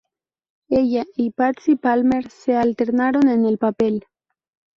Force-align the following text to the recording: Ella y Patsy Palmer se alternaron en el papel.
Ella 0.69 1.05
y 1.15 1.29
Patsy 1.29 1.75
Palmer 1.75 2.27
se 2.31 2.55
alternaron 2.57 3.29
en 3.29 3.45
el 3.45 3.59
papel. 3.59 4.07